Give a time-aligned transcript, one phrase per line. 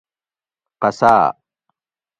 [0.81, 1.23] قصاۤ